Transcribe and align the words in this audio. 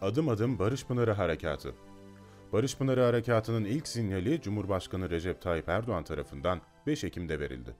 Adım 0.00 0.28
adım 0.28 0.58
Barış 0.58 0.86
Pınarı 0.86 1.12
Harekatı 1.12 1.74
Barış 2.52 2.76
Pınarı 2.76 3.02
Harekatı'nın 3.02 3.64
ilk 3.64 3.88
sinyali 3.88 4.40
Cumhurbaşkanı 4.40 5.10
Recep 5.10 5.42
Tayyip 5.42 5.68
Erdoğan 5.68 6.04
tarafından 6.04 6.60
5 6.86 7.04
Ekim'de 7.04 7.40
verildi. 7.40 7.76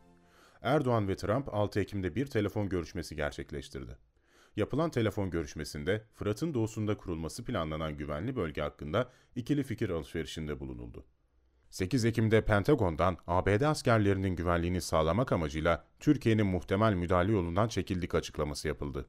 Erdoğan 0.62 1.08
ve 1.08 1.16
Trump 1.16 1.54
6 1.54 1.80
Ekim'de 1.80 2.14
bir 2.14 2.26
telefon 2.26 2.68
görüşmesi 2.68 3.16
gerçekleştirdi. 3.16 3.98
Yapılan 4.56 4.90
telefon 4.90 5.30
görüşmesinde 5.30 6.02
Fırat'ın 6.14 6.54
doğusunda 6.54 6.96
kurulması 6.96 7.44
planlanan 7.44 7.96
güvenli 7.96 8.36
bölge 8.36 8.60
hakkında 8.62 9.10
ikili 9.34 9.62
fikir 9.62 9.90
alışverişinde 9.90 10.60
bulunuldu. 10.60 11.04
8 11.70 12.04
Ekim'de 12.04 12.44
Pentagon'dan 12.44 13.16
ABD 13.26 13.60
askerlerinin 13.60 14.36
güvenliğini 14.36 14.80
sağlamak 14.80 15.32
amacıyla 15.32 15.84
Türkiye'nin 16.00 16.46
muhtemel 16.46 16.94
müdahale 16.94 17.32
yolundan 17.32 17.68
çekildik 17.68 18.14
açıklaması 18.14 18.68
yapıldı. 18.68 19.08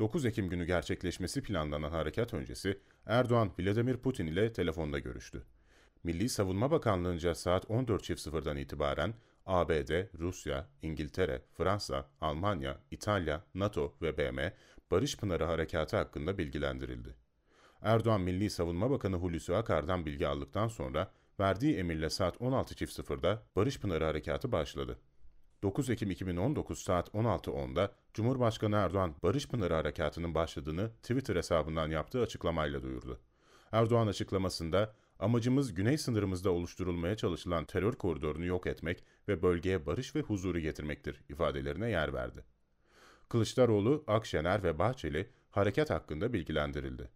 9 0.00 0.24
Ekim 0.24 0.48
günü 0.48 0.64
gerçekleşmesi 0.64 1.42
planlanan 1.42 1.90
harekat 1.90 2.34
öncesi 2.34 2.78
Erdoğan, 3.06 3.50
Vladimir 3.58 3.96
Putin 3.96 4.26
ile 4.26 4.52
telefonda 4.52 4.98
görüştü. 4.98 5.42
Milli 6.04 6.28
Savunma 6.28 6.70
Bakanlığı'nca 6.70 7.34
saat 7.34 7.64
14.00'dan 7.64 8.56
itibaren 8.56 9.14
ABD, 9.46 10.18
Rusya, 10.18 10.68
İngiltere, 10.82 11.42
Fransa, 11.56 12.10
Almanya, 12.20 12.78
İtalya, 12.90 13.44
NATO 13.54 13.94
ve 14.02 14.18
BM 14.18 14.52
Barış 14.90 15.16
Pınarı 15.16 15.44
Harekatı 15.44 15.96
hakkında 15.96 16.38
bilgilendirildi. 16.38 17.14
Erdoğan 17.82 18.20
Milli 18.20 18.50
Savunma 18.50 18.90
Bakanı 18.90 19.16
Hulusi 19.16 19.56
Akar'dan 19.56 20.06
bilgi 20.06 20.26
aldıktan 20.26 20.68
sonra 20.68 21.12
verdiği 21.40 21.76
emirle 21.76 22.10
saat 22.10 22.36
16.00'da 22.36 23.42
Barış 23.56 23.80
Pınarı 23.80 24.04
Harekatı 24.04 24.52
başladı. 24.52 24.98
9 25.62 25.90
Ekim 25.90 26.10
2019 26.10 26.78
saat 26.82 27.08
16.10'da 27.08 27.92
Cumhurbaşkanı 28.14 28.76
Erdoğan 28.76 29.14
Barış 29.22 29.48
Pınarı 29.48 29.74
Harekatı'nın 29.74 30.34
başladığını 30.34 30.90
Twitter 30.90 31.36
hesabından 31.36 31.90
yaptığı 31.90 32.22
açıklamayla 32.22 32.82
duyurdu. 32.82 33.20
Erdoğan 33.72 34.06
açıklamasında 34.06 34.94
amacımız 35.18 35.74
güney 35.74 35.98
sınırımızda 35.98 36.50
oluşturulmaya 36.50 37.16
çalışılan 37.16 37.64
terör 37.64 37.92
koridorunu 37.92 38.44
yok 38.44 38.66
etmek 38.66 39.04
ve 39.28 39.42
bölgeye 39.42 39.86
barış 39.86 40.16
ve 40.16 40.20
huzuru 40.20 40.58
getirmektir 40.60 41.20
ifadelerine 41.28 41.90
yer 41.90 42.12
verdi. 42.12 42.44
Kılıçdaroğlu, 43.28 44.04
Akşener 44.06 44.62
ve 44.62 44.78
Bahçeli 44.78 45.30
harekat 45.50 45.90
hakkında 45.90 46.32
bilgilendirildi. 46.32 47.08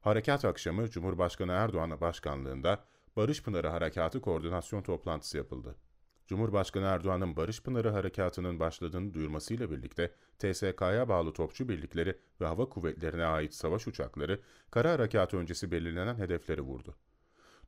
Harekat 0.00 0.44
akşamı 0.44 0.90
Cumhurbaşkanı 0.90 1.52
Erdoğan 1.52 2.00
başkanlığında 2.00 2.84
Barış 3.16 3.42
Pınarı 3.42 3.68
Harekatı 3.68 4.20
koordinasyon 4.20 4.82
toplantısı 4.82 5.36
yapıldı. 5.36 5.87
Cumhurbaşkanı 6.28 6.84
Erdoğan'ın 6.84 7.36
Barış 7.36 7.62
Pınarı 7.62 7.90
Harekatı'nın 7.90 8.60
başladığını 8.60 9.14
duyurmasıyla 9.14 9.70
birlikte 9.70 10.12
TSK'ya 10.38 11.08
bağlı 11.08 11.32
topçu 11.32 11.68
birlikleri 11.68 12.18
ve 12.40 12.46
hava 12.46 12.68
kuvvetlerine 12.68 13.24
ait 13.24 13.54
savaş 13.54 13.88
uçakları 13.88 14.40
kara 14.70 14.92
harekatı 14.92 15.36
öncesi 15.36 15.70
belirlenen 15.70 16.16
hedefleri 16.16 16.60
vurdu. 16.60 16.96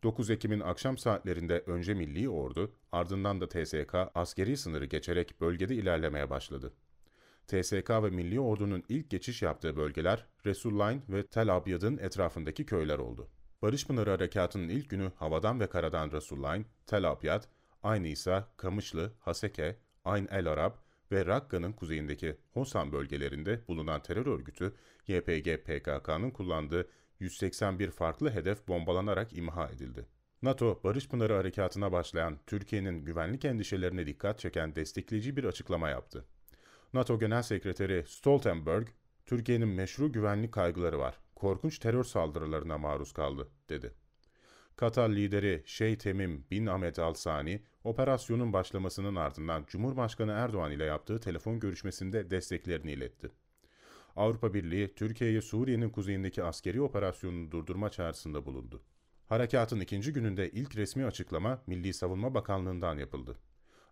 9 0.02 0.30
Ekim'in 0.30 0.60
akşam 0.60 0.98
saatlerinde 0.98 1.64
önce 1.66 1.94
Milli 1.94 2.28
Ordu, 2.28 2.72
ardından 2.92 3.40
da 3.40 3.48
TSK 3.48 3.94
askeri 4.14 4.56
sınırı 4.56 4.84
geçerek 4.84 5.40
bölgede 5.40 5.74
ilerlemeye 5.74 6.30
başladı. 6.30 6.72
TSK 7.46 7.90
ve 7.90 8.10
Milli 8.10 8.40
Ordu'nun 8.40 8.84
ilk 8.88 9.10
geçiş 9.10 9.42
yaptığı 9.42 9.76
bölgeler 9.76 10.26
Resulline 10.46 11.00
ve 11.08 11.26
Tel 11.26 11.56
Abyad'ın 11.56 11.98
etrafındaki 11.98 12.66
köyler 12.66 12.98
oldu. 12.98 13.28
Barış 13.62 13.86
Pınarı 13.86 14.10
Harekatı'nın 14.10 14.68
ilk 14.68 14.90
günü 14.90 15.12
havadan 15.16 15.60
ve 15.60 15.66
karadan 15.66 16.10
Resulline, 16.10 16.64
Tel 16.86 17.10
Abyad, 17.10 17.44
Aynı 17.82 18.08
ise 18.08 18.44
Kamışlı, 18.56 19.12
Haseke, 19.20 19.76
Ayn 20.04 20.28
el 20.30 20.46
Arab 20.46 20.74
ve 21.12 21.26
Rakka'nın 21.26 21.72
kuzeyindeki 21.72 22.36
Hosan 22.52 22.92
bölgelerinde 22.92 23.60
bulunan 23.68 24.02
terör 24.02 24.26
örgütü 24.26 24.74
YPG-PKK'nın 25.08 26.30
kullandığı 26.30 26.88
181 27.20 27.90
farklı 27.90 28.30
hedef 28.30 28.68
bombalanarak 28.68 29.32
imha 29.32 29.68
edildi. 29.68 30.06
NATO, 30.42 30.80
Barış 30.84 31.08
Pınarı 31.08 31.34
Harekatı'na 31.34 31.92
başlayan 31.92 32.38
Türkiye'nin 32.46 33.04
güvenlik 33.04 33.44
endişelerine 33.44 34.06
dikkat 34.06 34.38
çeken 34.38 34.76
destekleyici 34.76 35.36
bir 35.36 35.44
açıklama 35.44 35.88
yaptı. 35.88 36.24
NATO 36.92 37.18
Genel 37.18 37.42
Sekreteri 37.42 38.04
Stoltenberg, 38.08 38.88
Türkiye'nin 39.26 39.68
meşru 39.68 40.12
güvenlik 40.12 40.52
kaygıları 40.52 40.98
var, 40.98 41.18
korkunç 41.34 41.78
terör 41.78 42.04
saldırılarına 42.04 42.78
maruz 42.78 43.12
kaldı, 43.12 43.48
dedi. 43.68 43.94
Katar 44.80 45.08
lideri 45.08 45.62
Şeyh 45.66 45.96
Temim 45.96 46.44
bin 46.50 46.66
Ahmet 46.66 46.98
Al 46.98 47.14
Sani, 47.14 47.62
operasyonun 47.84 48.52
başlamasının 48.52 49.16
ardından 49.16 49.64
Cumhurbaşkanı 49.66 50.32
Erdoğan 50.32 50.72
ile 50.72 50.84
yaptığı 50.84 51.20
telefon 51.20 51.60
görüşmesinde 51.60 52.30
desteklerini 52.30 52.92
iletti. 52.92 53.30
Avrupa 54.16 54.54
Birliği, 54.54 54.94
Türkiye'ye 54.94 55.42
Suriye'nin 55.42 55.90
kuzeyindeki 55.90 56.42
askeri 56.42 56.82
operasyonunu 56.82 57.50
durdurma 57.50 57.90
çağrısında 57.90 58.46
bulundu. 58.46 58.82
Harekatın 59.26 59.80
ikinci 59.80 60.12
gününde 60.12 60.50
ilk 60.50 60.76
resmi 60.76 61.04
açıklama 61.04 61.62
Milli 61.66 61.94
Savunma 61.94 62.34
Bakanlığı'ndan 62.34 62.98
yapıldı. 62.98 63.36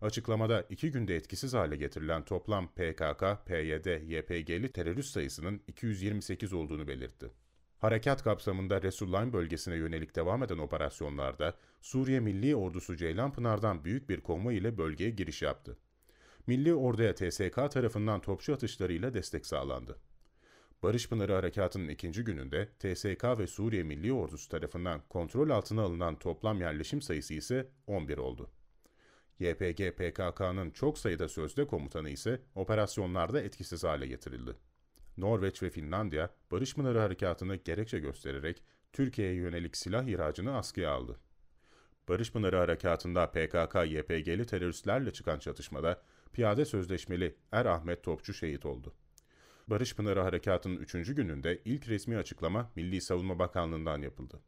Açıklamada 0.01 0.67
iki 0.71 0.91
günde 0.91 1.17
etkisiz 1.17 1.55
hale 1.55 1.77
getirilen 1.77 2.25
toplam 2.25 2.69
PKK, 2.69 3.47
PYD, 3.47 4.11
YPG'li 4.11 4.73
terörist 4.73 5.11
sayısının 5.11 5.63
228 5.67 6.53
olduğunu 6.53 6.89
belirtti. 6.89 7.31
Harekat 7.79 8.23
kapsamında 8.23 8.83
Resulline 8.83 9.33
bölgesine 9.33 9.77
yönelik 9.77 10.17
devam 10.17 10.43
eden 10.43 10.59
operasyonlarda 10.59 11.55
Suriye 11.81 12.21
Milli 12.21 12.57
Ordusu 12.57 12.97
Ceylanpınar'dan 12.97 13.85
büyük 13.85 14.09
bir 14.09 14.21
konvoy 14.21 14.59
ile 14.59 14.79
bölgeye 14.79 15.11
giriş 15.11 15.43
yaptı. 15.43 15.79
Milli 16.47 16.75
Ordu'ya 16.75 17.15
TSK 17.15 17.55
tarafından 17.55 18.21
topçu 18.21 18.55
atışlarıyla 18.55 19.15
destek 19.15 19.47
sağlandı. 19.47 19.99
Barış 20.83 21.09
Pınarı 21.09 21.33
Harekatı'nın 21.33 21.89
ikinci 21.89 22.25
gününde 22.25 22.69
TSK 22.79 23.25
ve 23.39 23.47
Suriye 23.47 23.83
Milli 23.83 24.13
Ordusu 24.13 24.49
tarafından 24.49 25.01
kontrol 25.09 25.51
altına 25.51 25.83
alınan 25.83 26.19
toplam 26.19 26.61
yerleşim 26.61 27.03
sayısı 27.03 27.35
ise 27.35 27.69
11 27.87 28.19
oldu. 28.19 28.51
YPG 29.39 29.97
PKK'nın 29.97 30.71
çok 30.71 30.99
sayıda 30.99 31.29
sözde 31.29 31.67
komutanı 31.67 32.11
ise 32.11 32.41
operasyonlarda 32.55 33.41
etkisiz 33.41 33.85
hale 33.85 34.07
getirildi. 34.07 34.68
Norveç 35.19 35.63
ve 35.63 35.71
Finlandiya, 35.71 36.31
Barış 36.51 36.75
Pınarı 36.75 36.99
Harekatı'nı 36.99 37.57
gerekçe 37.57 37.99
göstererek 37.99 38.63
Türkiye'ye 38.93 39.35
yönelik 39.35 39.77
silah 39.77 40.05
ihracını 40.05 40.57
askıya 40.57 40.91
aldı. 40.91 41.17
Barış 42.09 42.33
Pınarı 42.33 42.57
Harekatı'nda 42.57 43.25
PKK-YPG'li 43.25 44.47
teröristlerle 44.47 45.11
çıkan 45.13 45.39
çatışmada 45.39 46.03
piyade 46.33 46.65
sözleşmeli 46.65 47.37
Er 47.53 47.67
Ahmet 47.67 48.03
Topçu 48.03 48.35
şehit 48.35 48.67
oldu. 48.67 48.95
Barış 49.67 49.97
Pınarı 49.97 50.21
Harekatı'nın 50.21 50.77
üçüncü 50.77 51.15
gününde 51.15 51.63
ilk 51.65 51.89
resmi 51.89 52.17
açıklama 52.17 52.71
Milli 52.77 53.01
Savunma 53.01 53.39
Bakanlığı'ndan 53.39 54.03
yapıldı. 54.03 54.41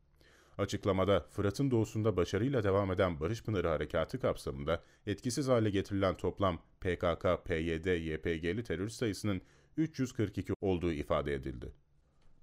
Açıklamada 0.59 1.27
Fırat'ın 1.31 1.71
doğusunda 1.71 2.17
başarıyla 2.17 2.63
devam 2.63 2.93
eden 2.93 3.21
Barış 3.21 3.43
Pınarı 3.43 3.69
Harekatı 3.69 4.21
kapsamında 4.21 4.83
etkisiz 5.07 5.49
hale 5.49 5.71
getirilen 5.71 6.17
toplam 6.17 6.59
PKK, 6.81 7.45
PYD, 7.45 7.87
YPG'li 7.87 8.65
terörist 8.65 8.97
sayısının 8.97 9.43
342 9.81 10.55
olduğu 10.61 10.93
ifade 10.93 11.35
edildi. 11.35 11.73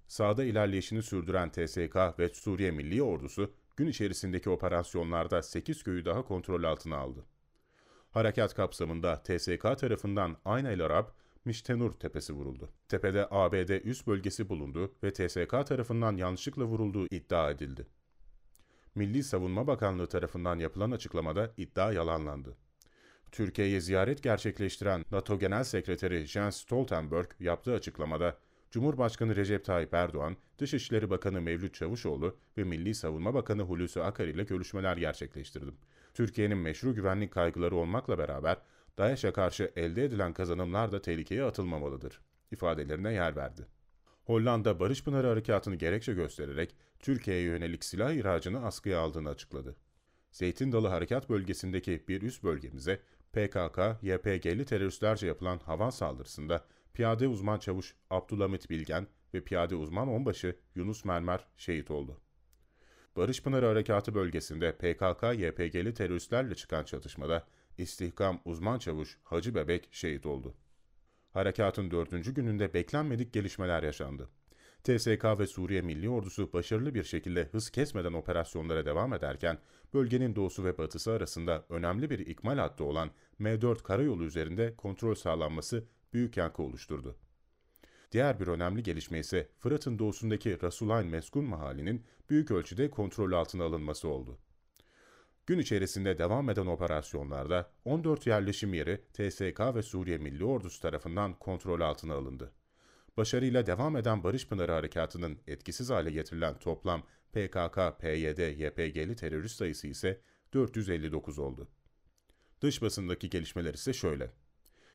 Sağda 0.08 0.44
ilerleyişini 0.44 1.02
sürdüren 1.02 1.50
TSK 1.50 1.96
ve 2.18 2.28
Suriye 2.28 2.70
Milli 2.70 3.02
Ordusu 3.02 3.52
gün 3.76 3.86
içerisindeki 3.86 4.50
operasyonlarda 4.50 5.42
8 5.42 5.82
köyü 5.82 6.04
daha 6.04 6.24
kontrol 6.24 6.62
altına 6.64 6.96
aldı. 6.96 7.24
Harekat 8.10 8.54
kapsamında 8.54 9.22
TSK 9.22 9.62
tarafından 9.78 10.36
Ayn 10.44 10.64
el 10.64 10.84
Arab, 10.84 11.06
Miştenur 11.44 11.92
tepesi 11.92 12.32
vuruldu. 12.32 12.70
Tepede 12.88 13.26
ABD 13.30 13.84
üst 13.84 14.06
bölgesi 14.06 14.48
bulundu 14.48 14.94
ve 15.04 15.12
TSK 15.12 15.66
tarafından 15.66 16.16
yanlışlıkla 16.16 16.64
vurulduğu 16.64 17.06
iddia 17.06 17.50
edildi. 17.50 17.86
Milli 18.94 19.24
Savunma 19.24 19.66
Bakanlığı 19.66 20.06
tarafından 20.06 20.58
yapılan 20.58 20.90
açıklamada 20.90 21.54
iddia 21.56 21.92
yalanlandı. 21.92 22.56
Türkiye'ye 23.32 23.80
ziyaret 23.80 24.22
gerçekleştiren 24.22 25.04
NATO 25.10 25.38
Genel 25.38 25.64
Sekreteri 25.64 26.26
Jens 26.26 26.56
Stoltenberg 26.56 27.30
yaptığı 27.40 27.74
açıklamada, 27.74 28.38
Cumhurbaşkanı 28.70 29.36
Recep 29.36 29.64
Tayyip 29.64 29.94
Erdoğan, 29.94 30.36
Dışişleri 30.58 31.10
Bakanı 31.10 31.40
Mevlüt 31.40 31.74
Çavuşoğlu 31.74 32.36
ve 32.58 32.64
Milli 32.64 32.94
Savunma 32.94 33.34
Bakanı 33.34 33.62
Hulusi 33.62 34.02
Akar 34.02 34.26
ile 34.26 34.42
görüşmeler 34.42 34.96
gerçekleştirdim. 34.96 35.74
Türkiye'nin 36.14 36.58
meşru 36.58 36.94
güvenlik 36.94 37.32
kaygıları 37.32 37.76
olmakla 37.76 38.18
beraber 38.18 38.56
DAEŞ'e 38.98 39.32
karşı 39.32 39.72
elde 39.76 40.04
edilen 40.04 40.32
kazanımlar 40.32 40.92
da 40.92 41.02
tehlikeye 41.02 41.44
atılmamalıdır 41.44 42.20
ifadelerine 42.50 43.12
yer 43.12 43.36
verdi. 43.36 43.66
Hollanda 44.24 44.80
Barış 44.80 45.04
Pınarı 45.04 45.26
Harekatı'nı 45.26 45.74
gerekçe 45.74 46.12
göstererek 46.12 46.74
Türkiye'ye 46.98 47.42
yönelik 47.42 47.84
silah 47.84 48.12
ihracını 48.12 48.66
askıya 48.66 49.00
aldığını 49.00 49.28
açıkladı. 49.28 49.76
Zeytin 50.32 50.72
Dalı 50.72 50.88
Harekat 50.88 51.30
Bölgesi'ndeki 51.30 52.04
bir 52.08 52.22
üst 52.22 52.44
bölgemize 52.44 53.00
PKK, 53.38 53.78
YPG'li 54.02 54.64
teröristlerce 54.64 55.26
yapılan 55.26 55.58
hava 55.58 55.90
saldırısında 55.90 56.64
piyade 56.94 57.28
uzman 57.28 57.58
çavuş 57.58 57.94
Abdülhamit 58.10 58.70
Bilgen 58.70 59.06
ve 59.34 59.44
piyade 59.44 59.76
uzman 59.76 60.08
onbaşı 60.08 60.56
Yunus 60.74 61.04
Mermer 61.04 61.46
şehit 61.56 61.90
oldu. 61.90 62.20
Barış 63.16 63.42
Pınarı 63.42 63.66
Harekatı 63.66 64.14
bölgesinde 64.14 64.70
PKK-YPG'li 64.70 65.94
teröristlerle 65.94 66.54
çıkan 66.54 66.84
çatışmada 66.84 67.46
istihkam 67.78 68.40
uzman 68.44 68.78
çavuş 68.78 69.18
Hacı 69.22 69.54
Bebek 69.54 69.88
şehit 69.90 70.26
oldu. 70.26 70.54
Harekatın 71.30 71.90
dördüncü 71.90 72.34
gününde 72.34 72.74
beklenmedik 72.74 73.32
gelişmeler 73.32 73.82
yaşandı. 73.82 74.28
TSK 74.88 75.24
ve 75.38 75.46
Suriye 75.46 75.80
Milli 75.82 76.08
Ordusu 76.10 76.52
başarılı 76.52 76.94
bir 76.94 77.04
şekilde 77.04 77.44
hız 77.44 77.70
kesmeden 77.70 78.12
operasyonlara 78.12 78.86
devam 78.86 79.12
ederken, 79.12 79.58
bölgenin 79.94 80.36
doğusu 80.36 80.64
ve 80.64 80.78
batısı 80.78 81.12
arasında 81.12 81.64
önemli 81.68 82.10
bir 82.10 82.18
ikmal 82.18 82.58
hattı 82.58 82.84
olan 82.84 83.10
M4 83.40 83.82
karayolu 83.82 84.24
üzerinde 84.24 84.76
kontrol 84.76 85.14
sağlanması 85.14 85.84
büyük 86.12 86.36
yankı 86.36 86.62
oluşturdu. 86.62 87.16
Diğer 88.12 88.40
bir 88.40 88.46
önemli 88.46 88.82
gelişme 88.82 89.18
ise 89.18 89.48
Fırat'ın 89.58 89.98
doğusundaki 89.98 90.62
Rasulayn 90.62 91.06
Meskun 91.06 91.44
mahallinin 91.44 92.04
büyük 92.30 92.50
ölçüde 92.50 92.90
kontrol 92.90 93.32
altına 93.32 93.64
alınması 93.64 94.08
oldu. 94.08 94.38
Gün 95.46 95.58
içerisinde 95.58 96.18
devam 96.18 96.50
eden 96.50 96.66
operasyonlarda 96.66 97.70
14 97.84 98.26
yerleşim 98.26 98.74
yeri 98.74 99.00
TSK 99.12 99.60
ve 99.74 99.82
Suriye 99.82 100.18
Milli 100.18 100.44
Ordusu 100.44 100.80
tarafından 100.80 101.34
kontrol 101.38 101.80
altına 101.80 102.14
alındı. 102.14 102.52
Başarıyla 103.18 103.66
devam 103.66 103.96
eden 103.96 104.24
Barış 104.24 104.46
Pınarı 104.46 104.72
Harekatı'nın 104.72 105.38
etkisiz 105.46 105.90
hale 105.90 106.10
getirilen 106.10 106.58
toplam 106.58 107.02
PKK, 107.32 107.78
PYD, 108.00 108.38
YPG'li 108.60 109.16
terörist 109.16 109.56
sayısı 109.56 109.86
ise 109.86 110.20
459 110.52 111.38
oldu. 111.38 111.68
Dış 112.60 112.82
basındaki 112.82 113.30
gelişmeler 113.30 113.74
ise 113.74 113.92
şöyle. 113.92 114.30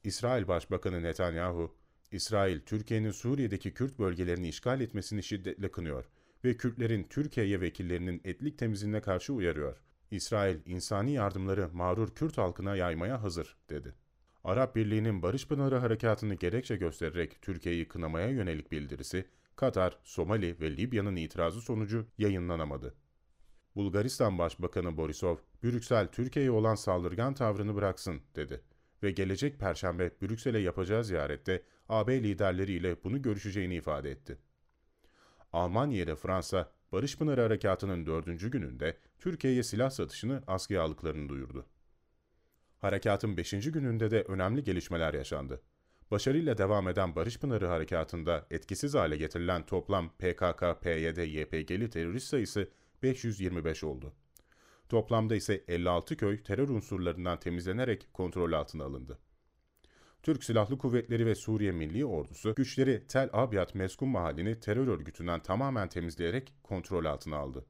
İsrail 0.03 0.47
Başbakanı 0.47 1.03
Netanyahu, 1.03 1.75
İsrail, 2.11 2.59
Türkiye'nin 2.59 3.11
Suriye'deki 3.11 3.73
Kürt 3.73 3.99
bölgelerini 3.99 4.47
işgal 4.47 4.81
etmesini 4.81 5.23
şiddetle 5.23 5.71
kınıyor 5.71 6.05
ve 6.43 6.57
Kürtlerin 6.57 7.03
Türkiye'ye 7.03 7.61
vekillerinin 7.61 8.21
etnik 8.23 8.57
temizliğine 8.57 9.01
karşı 9.01 9.33
uyarıyor. 9.33 9.81
İsrail, 10.11 10.59
insani 10.65 11.13
yardımları 11.13 11.69
mağrur 11.73 12.15
Kürt 12.15 12.37
halkına 12.37 12.75
yaymaya 12.75 13.23
hazır, 13.23 13.57
dedi. 13.69 14.02
Arap 14.43 14.75
Birliği'nin 14.75 15.21
Barış 15.21 15.47
Pınarı 15.47 15.77
Harekatı'nı 15.77 16.33
gerekçe 16.33 16.75
göstererek 16.75 17.41
Türkiye'yi 17.41 17.87
kınamaya 17.87 18.29
yönelik 18.29 18.71
bildirisi, 18.71 19.25
Katar, 19.55 19.99
Somali 20.03 20.59
ve 20.61 20.77
Libya'nın 20.77 21.15
itirazı 21.15 21.61
sonucu 21.61 22.05
yayınlanamadı. 22.17 22.95
Bulgaristan 23.75 24.37
Başbakanı 24.37 24.97
Borisov, 24.97 25.37
Brüksel 25.63 26.07
Türkiye'ye 26.07 26.51
olan 26.51 26.75
saldırgan 26.75 27.33
tavrını 27.33 27.75
bıraksın, 27.75 28.21
dedi 28.35 28.61
ve 29.03 29.11
gelecek 29.11 29.59
Perşembe 29.59 30.11
Brüksel'e 30.21 30.59
yapacağı 30.59 31.03
ziyarette 31.03 31.63
AB 31.89 32.23
liderleriyle 32.23 33.03
bunu 33.03 33.21
görüşeceğini 33.21 33.75
ifade 33.75 34.11
etti. 34.11 34.37
Almanya 35.53 36.03
ile 36.03 36.15
Fransa, 36.15 36.71
Barış 36.91 37.17
Pınarı 37.17 37.41
Harekatı'nın 37.41 38.05
dördüncü 38.05 38.51
gününde 38.51 38.97
Türkiye'ye 39.19 39.63
silah 39.63 39.89
satışını 39.89 40.43
askıya 40.47 40.81
aldıklarını 40.81 41.29
duyurdu. 41.29 41.65
Harekatın 42.83 43.38
beşinci 43.38 43.71
gününde 43.71 44.12
de 44.12 44.21
önemli 44.21 44.63
gelişmeler 44.63 45.13
yaşandı. 45.13 45.62
Başarıyla 46.12 46.57
devam 46.57 46.88
eden 46.88 47.15
Barış 47.15 47.39
Pınarı 47.39 47.68
Harekatı'nda 47.68 48.45
etkisiz 48.51 48.94
hale 48.94 49.18
getirilen 49.18 49.65
toplam 49.65 50.09
PKK, 50.09 50.81
PYD, 50.81 51.18
YPG'li 51.18 51.89
terörist 51.89 52.27
sayısı 52.27 52.69
525 53.03 53.83
oldu. 53.83 54.13
Toplamda 54.89 55.35
ise 55.35 55.63
56 55.68 56.18
köy 56.18 56.44
terör 56.44 56.69
unsurlarından 56.69 57.39
temizlenerek 57.39 58.07
kontrol 58.13 58.51
altına 58.51 58.83
alındı. 58.83 59.19
Türk 60.24 60.44
Silahlı 60.44 60.77
Kuvvetleri 60.77 61.25
ve 61.25 61.36
Suriye 61.36 61.71
Milli 61.71 62.06
Ordusu 62.06 62.56
güçleri 62.56 63.07
Tel 63.07 63.29
Abyad 63.33 63.69
Meskun 63.74 64.09
Mahallini 64.09 64.59
terör 64.59 64.88
örgütünden 64.88 65.39
tamamen 65.39 65.89
temizleyerek 65.89 66.53
kontrol 66.63 67.06
altına 67.06 67.38
aldı. 67.38 67.65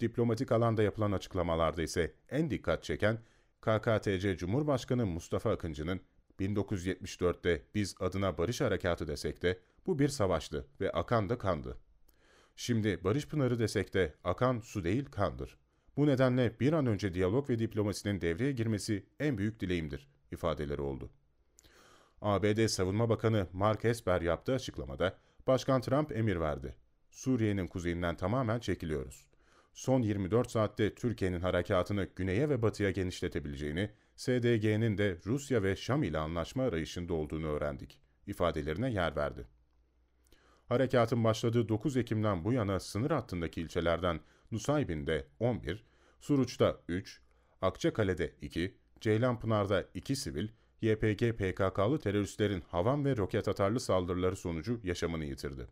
Diplomatik 0.00 0.52
alanda 0.52 0.82
yapılan 0.82 1.12
açıklamalarda 1.12 1.82
ise 1.82 2.14
en 2.30 2.50
dikkat 2.50 2.84
çeken 2.84 3.18
KKTC 3.64 4.36
Cumhurbaşkanı 4.36 5.06
Mustafa 5.06 5.50
Akıncı'nın 5.50 6.00
1974'te 6.40 7.62
biz 7.74 7.94
adına 8.00 8.38
barış 8.38 8.60
harekatı 8.60 9.08
desek 9.08 9.42
de 9.42 9.58
bu 9.86 9.98
bir 9.98 10.08
savaştı 10.08 10.66
ve 10.80 10.92
akan 10.92 11.28
da 11.28 11.38
kandı. 11.38 11.78
Şimdi 12.56 13.04
Barış 13.04 13.28
Pınarı 13.28 13.58
desek 13.58 13.94
de 13.94 14.14
akan 14.24 14.60
su 14.60 14.84
değil 14.84 15.04
kandır. 15.04 15.58
Bu 15.96 16.06
nedenle 16.06 16.60
bir 16.60 16.72
an 16.72 16.86
önce 16.86 17.14
diyalog 17.14 17.50
ve 17.50 17.58
diplomasinin 17.58 18.20
devreye 18.20 18.52
girmesi 18.52 19.06
en 19.20 19.38
büyük 19.38 19.60
dileğimdir 19.60 20.08
ifadeleri 20.32 20.80
oldu. 20.80 21.10
ABD 22.20 22.66
Savunma 22.66 23.08
Bakanı 23.08 23.46
Mark 23.52 23.84
Esper 23.84 24.20
yaptığı 24.20 24.54
açıklamada, 24.54 25.18
Başkan 25.46 25.80
Trump 25.80 26.12
emir 26.16 26.40
verdi. 26.40 26.74
Suriye'nin 27.10 27.66
kuzeyinden 27.66 28.16
tamamen 28.16 28.58
çekiliyoruz. 28.58 29.26
Son 29.74 30.02
24 30.02 30.50
saatte 30.50 30.94
Türkiye'nin 30.94 31.40
harekatını 31.40 32.08
güneye 32.16 32.48
ve 32.48 32.62
batıya 32.62 32.90
genişletebileceğini, 32.90 33.90
SDG'nin 34.16 34.98
de 34.98 35.18
Rusya 35.26 35.62
ve 35.62 35.76
Şam 35.76 36.02
ile 36.02 36.18
anlaşma 36.18 36.62
arayışında 36.62 37.14
olduğunu 37.14 37.46
öğrendik, 37.46 38.00
ifadelerine 38.26 38.90
yer 38.92 39.16
verdi. 39.16 39.46
Harekatın 40.68 41.24
başladığı 41.24 41.68
9 41.68 41.96
Ekim'den 41.96 42.44
bu 42.44 42.52
yana 42.52 42.80
sınır 42.80 43.10
hattındaki 43.10 43.60
ilçelerden 43.60 44.20
Nusaybin'de 44.50 45.26
11, 45.40 45.84
Suruç'ta 46.20 46.80
3, 46.88 47.20
Akçakale'de 47.62 48.34
2, 48.42 48.74
Ceylanpınar'da 49.00 49.84
2 49.94 50.16
sivil, 50.16 50.48
YPG 50.82 51.32
PKK'lı 51.32 51.98
teröristlerin 51.98 52.60
havan 52.60 53.04
ve 53.04 53.16
roket 53.16 53.48
atarlı 53.48 53.80
saldırıları 53.80 54.36
sonucu 54.36 54.80
yaşamını 54.84 55.24
yitirdi. 55.24 55.66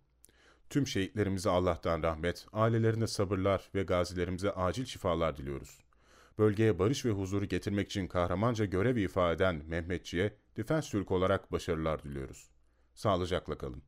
Tüm 0.73 0.87
şehitlerimize 0.87 1.51
Allah'tan 1.51 2.03
rahmet, 2.03 2.47
ailelerine 2.53 3.07
sabırlar 3.07 3.71
ve 3.75 3.83
gazilerimize 3.83 4.51
acil 4.53 4.85
şifalar 4.85 5.37
diliyoruz. 5.37 5.79
Bölgeye 6.39 6.79
barış 6.79 7.05
ve 7.05 7.11
huzuru 7.11 7.45
getirmek 7.45 7.89
için 7.89 8.07
kahramanca 8.07 8.65
görev 8.65 8.97
ifade 8.97 9.35
eden 9.35 9.63
Mehmetçi'ye 9.67 10.37
Defense 10.57 10.91
Türk 10.91 11.11
olarak 11.11 11.53
başarılar 11.53 12.03
diliyoruz. 12.03 12.51
Sağlıcakla 12.95 13.59
kalın. 13.59 13.83